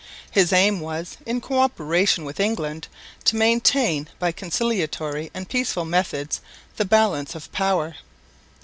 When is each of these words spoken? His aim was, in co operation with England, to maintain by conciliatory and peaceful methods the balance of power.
His 0.31 0.51
aim 0.51 0.79
was, 0.79 1.17
in 1.27 1.41
co 1.41 1.59
operation 1.59 2.25
with 2.25 2.39
England, 2.39 2.87
to 3.25 3.35
maintain 3.35 4.07
by 4.17 4.31
conciliatory 4.31 5.29
and 5.31 5.47
peaceful 5.47 5.85
methods 5.85 6.41
the 6.77 6.85
balance 6.85 7.35
of 7.35 7.51
power. 7.51 7.93